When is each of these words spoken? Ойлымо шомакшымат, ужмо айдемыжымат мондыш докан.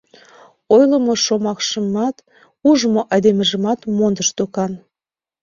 Ойлымо 0.75 1.13
шомакшымат, 1.25 2.15
ужмо 2.69 3.01
айдемыжымат 3.13 3.79
мондыш 3.97 4.29
докан. 4.37 4.71